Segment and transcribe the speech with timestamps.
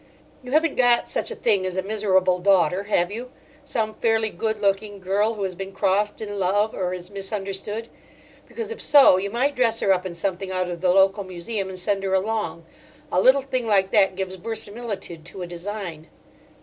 [0.41, 3.29] "You haven't got such a thing as a miserable daughter, have you?
[3.63, 7.87] Some fairly good looking girl who has been crossed in love, or is misunderstood.
[8.47, 11.69] Because if so, you might dress her up in something out of the local museum
[11.69, 12.65] and send her along.
[13.11, 16.07] A little thing like that gives verisimilitude to a design."